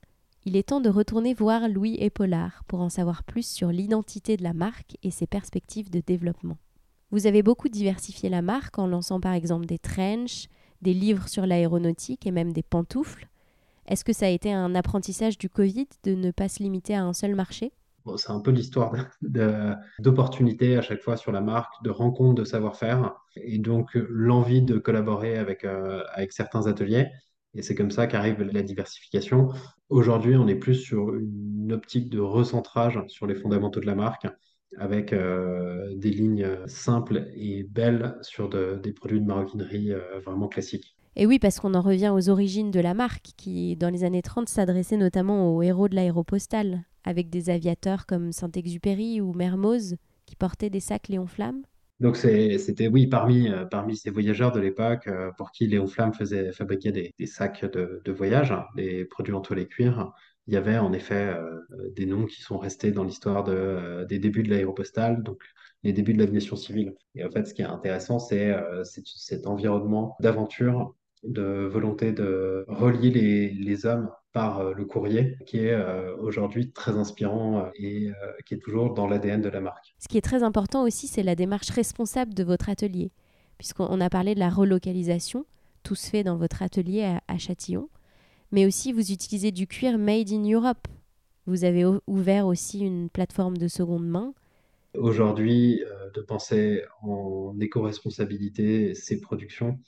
il 0.45 0.55
est 0.55 0.69
temps 0.69 0.83
de 0.83 0.91
retourner 0.91 1.33
voir 1.33 1.67
Louis 1.67 1.97
Épaulard 1.99 2.62
pour 2.69 2.83
en 2.83 2.91
savoir 2.91 3.25
plus 3.25 3.47
sur 3.47 3.69
l'identité 3.69 4.37
de 4.37 4.43
la 4.43 4.53
marque 4.53 4.99
et 5.03 5.11
ses 5.11 5.27
perspectives 5.27 5.89
de 5.89 6.03
développement. 6.07 6.59
Vous 7.11 7.27
avez 7.27 7.43
beaucoup 7.43 7.71
diversifié 7.71 8.29
la 8.29 8.43
marque 8.43 8.79
en 8.79 8.87
lançant 8.87 9.19
par 9.19 9.33
exemple 9.33 9.65
des 9.65 9.79
trenches, 9.79 10.49
des 10.83 10.93
livres 10.93 11.27
sur 11.27 11.47
l'aéronautique 11.47 12.27
et 12.27 12.33
même 12.33 12.53
des 12.53 12.62
pantoufles. 12.62 13.31
Est-ce 13.87 14.05
que 14.05 14.12
ça 14.12 14.27
a 14.27 14.29
été 14.29 14.53
un 14.53 14.75
apprentissage 14.75 15.39
du 15.39 15.49
Covid 15.49 15.89
de 16.05 16.15
ne 16.15 16.33
pas 16.33 16.50
se 16.50 16.62
limiter 16.62 16.95
à 16.95 17.03
un 17.03 17.15
seul 17.15 17.35
marché? 17.35 17.73
C'est 18.17 18.31
un 18.31 18.40
peu 18.40 18.50
l'histoire 18.50 18.93
d'opportunités 19.99 20.76
à 20.76 20.83
chaque 20.83 21.02
fois 21.02 21.17
sur 21.17 21.33
la 21.33 21.40
marque, 21.40 21.83
de 21.83 21.90
rencontres 21.90 22.43
de 22.43 22.45
savoir-faire, 22.45 23.14
et 23.37 23.59
donc 23.59 23.90
l'envie 23.95 24.62
de 24.62 24.79
collaborer 24.79 25.37
avec, 25.37 25.64
euh, 25.64 26.02
avec 26.12 26.33
certains 26.33 26.67
ateliers. 26.67 27.09
Et 27.55 27.62
c'est 27.62 27.75
comme 27.75 27.90
ça 27.90 28.07
qu'arrive 28.07 28.43
la 28.43 28.62
diversification. 28.62 29.49
Aujourd'hui, 29.88 30.37
on 30.37 30.47
est 30.47 30.55
plus 30.55 30.76
sur 30.76 31.14
une 31.14 31.73
optique 31.73 32.09
de 32.09 32.21
recentrage 32.21 33.00
sur 33.09 33.26
les 33.26 33.35
fondamentaux 33.35 33.81
de 33.81 33.87
la 33.87 33.97
marque, 33.97 34.29
avec 34.79 35.12
euh, 35.12 35.93
des 35.97 36.11
lignes 36.11 36.49
simples 36.67 37.29
et 37.35 37.64
belles 37.64 38.17
sur 38.23 38.49
des 38.49 38.93
produits 38.93 39.21
de 39.21 39.26
maroquinerie 39.26 39.93
euh, 39.93 40.21
vraiment 40.25 40.47
classiques. 40.47 40.97
Et 41.17 41.26
oui, 41.26 41.38
parce 41.38 41.59
qu'on 41.59 41.75
en 41.75 41.81
revient 41.81 42.12
aux 42.14 42.29
origines 42.31 42.71
de 42.71 42.81
la 42.81 42.95
marque, 42.95 43.33
qui 43.37 43.76
dans 43.76 43.90
les 43.90 44.05
années 44.05 44.23
30 44.23 44.49
s'adressait 44.49 44.97
notamment 44.97 45.55
aux 45.55 45.62
héros 45.62 45.88
de 45.88 45.97
l'aéropostale, 45.97 46.85
avec 47.04 47.30
des 47.30 47.50
aviateurs 47.50 48.07
comme 48.07 48.33
Saint-Exupéry 48.33 49.21
ou 49.21 49.33
Mermoz 49.33 49.97
qui 50.26 50.37
portaient 50.37 50.71
des 50.71 50.80
sacs 50.80 51.09
Léon 51.09 51.26
Flamme? 51.26 51.62
Donc 52.00 52.16
c'était 52.16 52.88
oui 52.88 53.07
parmi 53.07 53.49
euh, 53.50 53.66
parmi 53.66 53.95
ces 53.95 54.09
voyageurs 54.11 54.52
de 54.52 54.61
l'époque 54.61 55.07
euh, 55.07 55.30
pour 55.37 55.52
qui 55.52 55.66
Léon 55.66 55.87
Flamme 55.87 56.14
faisait 56.14 56.50
fabriquer 56.50 56.92
des, 56.92 57.26
sacs 57.26 57.64
de, 57.71 58.12
voyage, 58.12 58.52
hein, 58.52 58.64
des 58.75 59.04
produits 59.04 59.35
en 59.35 59.42
toile 59.42 59.59
et 59.59 59.66
cuir. 59.66 60.11
Il 60.47 60.54
y 60.54 60.57
avait 60.57 60.78
en 60.78 60.95
effet 60.95 61.35
euh, 61.37 61.61
des 61.95 62.07
noms 62.07 62.25
qui 62.25 62.40
sont 62.40 62.59
restés 62.59 62.90
dans 62.90 63.04
l'histoire 63.04 63.45
de, 63.45 64.07
des 64.09 64.19
débuts 64.19 64.42
de 64.42 64.49
l'aéropostale, 64.49 65.23
donc 65.23 65.42
les 65.83 65.92
débuts 65.92 66.14
de 66.14 66.19
l'aviation 66.21 66.57
civile. 66.57 66.95
Et 67.14 67.25
en 67.25 67.30
fait, 67.30 67.47
ce 67.47 67.52
qui 67.52 67.61
est 67.61 67.66
intéressant, 67.66 68.19
c'est 68.19 68.54
cet 68.85 69.47
environnement 69.47 70.16
d'aventure 70.21 70.95
de 71.23 71.66
volonté 71.66 72.12
de 72.12 72.64
relier 72.66 73.11
les, 73.11 73.50
les 73.50 73.87
hommes 73.87 74.11
par 74.33 74.61
euh, 74.61 74.75
le 74.75 74.85
courrier, 74.85 75.37
qui 75.47 75.59
est 75.59 75.73
euh, 75.73 76.17
aujourd'hui 76.17 76.71
très 76.71 76.93
inspirant 76.93 77.59
euh, 77.59 77.71
et 77.75 78.11
qui 78.47 78.55
est 78.55 78.59
toujours 78.59 78.95
dans 78.95 79.07
l'ADN 79.07 79.41
de 79.41 79.49
la 79.49 79.61
marque. 79.61 79.95
Ce 79.99 80.09
qui 80.09 80.19
est 80.19 80.23
très 80.23 80.43
important 80.43 80.85
aussi, 80.85 81.07
c'est 81.09 81.23
la 81.23 81.35
démarche 81.35 81.71
responsable 81.71 82.35
de 82.35 82.45
votre 82.45 82.69
atelier, 82.69 83.11
puisqu'on 83.59 84.01
a 84.01 84.11
parlé 84.11 84.35
de 84.35 84.41
la 84.41 84.51
relocalisation, 84.51 85.47
tout 85.83 85.95
se 85.95 86.09
fait 86.09 86.23
dans 86.23 86.37
votre 86.37 86.63
atelier 86.63 87.05
à, 87.05 87.21
à 87.29 87.39
Châtillon, 87.39 87.89
mais 88.53 88.67
aussi 88.67 88.93
vous 88.93 89.13
utilisez 89.13 89.51
du 89.51 89.67
cuir 89.67 89.99
made 89.99 90.31
in 90.31 90.49
Europe. 90.49 90.87
Vous 91.47 91.65
avez 91.65 91.85
ouvert 92.07 92.47
aussi 92.47 92.81
une 92.81 93.09
plateforme 93.09 93.57
de 93.57 93.69
seconde 93.69 94.07
main. 94.07 94.35
Aujourd'hui, 94.95 95.83
de 96.15 96.21
penser 96.21 96.83
en 97.03 97.57
éco-responsabilité 97.61 98.95
ces 98.95 99.21
productions, 99.21 99.79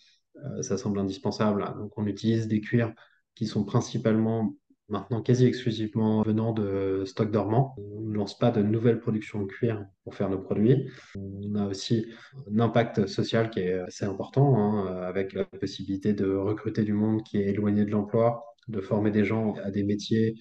ça 0.61 0.79
semble 0.79 0.99
indispensable. 0.99 1.65
Donc 1.77 1.93
on 1.97 2.07
utilise 2.07 2.49
des 2.49 2.61
cuirs 2.61 2.95
qui 3.35 3.47
sont 3.47 3.65
principalement 3.65 4.55
maintenant 4.89 5.23
quasi 5.23 5.47
exclusivement 5.47 6.23
venant 6.23 6.53
de 6.53 7.05
stock 7.07 7.31
dormant. 7.31 7.75
On 7.79 8.01
ne 8.03 8.15
lance 8.15 8.39
pas 8.39 8.51
de 8.51 8.63
nouvelles 8.63 9.01
productions 9.01 9.43
de 9.43 9.47
cuir 9.47 9.85
pour 10.05 10.15
faire 10.15 10.29
nos 10.29 10.39
produits. 10.39 10.89
On 11.17 11.55
a 11.55 11.67
aussi 11.67 12.07
un 12.51 12.61
impact 12.61 13.07
social 13.07 13.51
qui 13.51 13.61
est 13.61 13.75
assez 13.75 14.05
important, 14.05 14.57
hein, 14.57 15.03
avec 15.03 15.33
la 15.33 15.45
possibilité 15.45 16.13
de 16.13 16.31
recruter 16.35 16.85
du 16.85 16.93
monde 16.93 17.23
qui 17.23 17.39
est 17.39 17.49
éloigné 17.49 17.85
de 17.85 17.91
l'emploi, 17.91 18.45
de 18.69 18.81
former 18.81 19.11
des 19.11 19.25
gens 19.25 19.55
à 19.65 19.71
des 19.71 19.83
métiers 19.83 20.35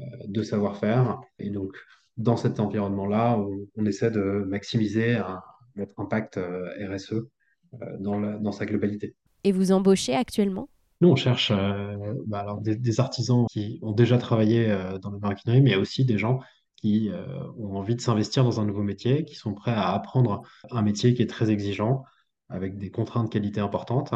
euh, 0.00 0.04
de 0.26 0.42
savoir-faire. 0.42 1.20
Et 1.38 1.50
donc, 1.50 1.76
dans 2.16 2.36
cet 2.36 2.60
environnement-là, 2.60 3.38
on, 3.76 3.84
essaie 3.86 4.10
de 4.10 4.44
maximiser 4.48 5.20
notre 5.76 6.00
impact 6.00 6.36
RSE 6.36 7.14
dans, 8.00 8.40
dans 8.40 8.50
sa 8.50 8.66
globalité. 8.66 9.14
Et 9.44 9.52
vous 9.52 9.70
embauchez 9.70 10.14
actuellement? 10.14 10.68
Nous, 11.00 11.08
on 11.10 11.16
cherche 11.16 11.52
bah, 12.26 12.40
alors 12.40 12.60
des, 12.60 13.00
artisans 13.00 13.46
qui 13.50 13.78
ont 13.82 13.92
déjà 13.92 14.18
travaillé 14.18 14.66
dans 15.00 15.10
la 15.10 15.18
maroquinerie, 15.18 15.60
mais 15.60 15.76
aussi 15.76 16.04
des 16.04 16.18
gens 16.18 16.40
qui 16.76 17.10
ont 17.58 17.76
envie 17.76 17.94
de 17.94 18.00
s'investir 18.00 18.44
dans 18.44 18.60
un 18.60 18.64
nouveau 18.64 18.82
métier, 18.82 19.24
qui 19.24 19.34
sont 19.34 19.54
prêts 19.54 19.72
à 19.72 19.92
apprendre 19.92 20.42
un 20.70 20.82
métier 20.82 21.14
qui 21.14 21.22
est 21.22 21.26
très 21.26 21.50
exigeant, 21.50 22.04
avec 22.48 22.78
des 22.78 22.90
contraintes 22.90 23.26
de 23.26 23.30
qualité 23.30 23.60
importantes, 23.60 24.12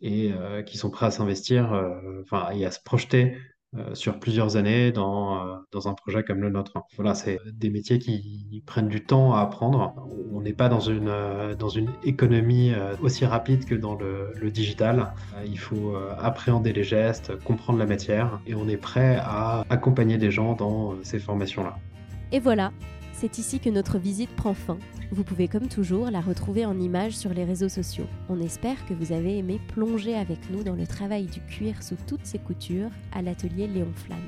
et 0.00 0.32
qui 0.66 0.78
sont 0.78 0.90
prêts 0.90 1.06
à 1.06 1.10
s'investir 1.10 1.72
et 2.52 2.66
à 2.66 2.70
se 2.70 2.80
projeter 2.82 3.34
euh, 3.34 3.38
sur 3.94 4.18
plusieurs 4.18 4.56
années 4.56 4.92
dans, 4.92 5.36
euh, 5.36 5.56
dans 5.72 5.88
un 5.88 5.94
projet 5.94 6.22
comme 6.22 6.40
le 6.40 6.50
nôtre. 6.50 6.74
Voilà, 6.96 7.14
c'est 7.14 7.38
des 7.52 7.70
métiers 7.70 7.98
qui 7.98 8.62
prennent 8.66 8.88
du 8.88 9.04
temps 9.04 9.34
à 9.34 9.40
apprendre. 9.40 9.94
On 10.32 10.40
n'est 10.40 10.52
pas 10.52 10.68
dans 10.68 10.80
une, 10.80 11.08
euh, 11.08 11.54
dans 11.54 11.68
une 11.68 11.90
économie 12.04 12.72
aussi 13.02 13.24
rapide 13.24 13.64
que 13.64 13.74
dans 13.74 13.94
le, 13.94 14.32
le 14.34 14.50
digital. 14.50 15.12
Il 15.44 15.58
faut 15.58 15.94
appréhender 16.18 16.72
les 16.72 16.84
gestes, 16.84 17.36
comprendre 17.44 17.78
la 17.78 17.86
matière 17.86 18.40
et 18.46 18.54
on 18.54 18.68
est 18.68 18.76
prêt 18.76 19.18
à 19.20 19.64
accompagner 19.70 20.18
des 20.18 20.30
gens 20.30 20.54
dans 20.54 20.94
ces 21.02 21.18
formations-là. 21.18 21.76
Et 22.32 22.40
voilà, 22.40 22.72
c'est 23.16 23.38
ici 23.38 23.60
que 23.60 23.70
notre 23.70 23.98
visite 23.98 24.30
prend 24.36 24.52
fin. 24.52 24.76
Vous 25.10 25.24
pouvez 25.24 25.48
comme 25.48 25.68
toujours 25.68 26.10
la 26.10 26.20
retrouver 26.20 26.66
en 26.66 26.78
images 26.78 27.16
sur 27.16 27.32
les 27.32 27.44
réseaux 27.44 27.70
sociaux. 27.70 28.06
On 28.28 28.40
espère 28.40 28.84
que 28.86 28.92
vous 28.92 29.12
avez 29.12 29.38
aimé 29.38 29.58
plonger 29.68 30.14
avec 30.14 30.50
nous 30.50 30.62
dans 30.62 30.74
le 30.74 30.86
travail 30.86 31.24
du 31.24 31.40
cuir 31.40 31.82
sous 31.82 31.96
toutes 32.06 32.26
ses 32.26 32.38
coutures 32.38 32.90
à 33.12 33.22
l'atelier 33.22 33.68
Léon 33.68 33.92
Flamme. 33.94 34.18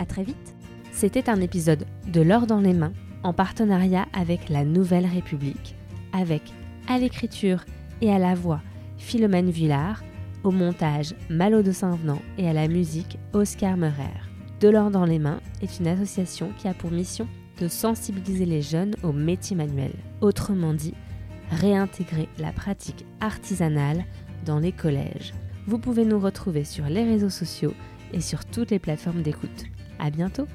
À 0.00 0.06
très 0.06 0.24
vite 0.24 0.56
C'était 0.90 1.30
un 1.30 1.40
épisode 1.40 1.86
de 2.08 2.20
L'or 2.20 2.48
dans 2.48 2.60
les 2.60 2.72
mains 2.72 2.92
en 3.22 3.32
partenariat 3.32 4.06
avec 4.12 4.48
la 4.48 4.64
Nouvelle 4.64 5.06
République, 5.06 5.76
avec 6.12 6.42
à 6.88 6.98
l'écriture 6.98 7.64
et 8.00 8.10
à 8.10 8.18
la 8.18 8.34
voix 8.34 8.60
Philomène 8.98 9.50
Villard, 9.50 10.02
au 10.42 10.50
montage 10.50 11.14
Malo 11.30 11.62
de 11.62 11.72
Saint-Venant 11.72 12.22
et 12.38 12.48
à 12.48 12.52
la 12.52 12.66
musique 12.66 13.18
Oscar 13.32 13.76
Meurer. 13.76 14.20
De 14.58 14.68
l'or 14.68 14.90
dans 14.90 15.04
les 15.04 15.18
mains 15.18 15.40
est 15.62 15.78
une 15.78 15.86
association 15.86 16.50
qui 16.58 16.66
a 16.66 16.74
pour 16.74 16.90
mission 16.90 17.28
de 17.58 17.68
sensibiliser 17.68 18.46
les 18.46 18.62
jeunes 18.62 18.94
aux 19.02 19.12
métiers 19.12 19.56
manuels. 19.56 19.96
Autrement 20.20 20.74
dit, 20.74 20.94
réintégrer 21.50 22.28
la 22.38 22.52
pratique 22.52 23.04
artisanale 23.20 24.04
dans 24.44 24.58
les 24.58 24.72
collèges. 24.72 25.32
Vous 25.66 25.78
pouvez 25.78 26.04
nous 26.04 26.20
retrouver 26.20 26.64
sur 26.64 26.86
les 26.86 27.04
réseaux 27.04 27.30
sociaux 27.30 27.74
et 28.12 28.20
sur 28.20 28.44
toutes 28.44 28.70
les 28.70 28.78
plateformes 28.78 29.22
d'écoute. 29.22 29.64
À 29.98 30.10
bientôt! 30.10 30.46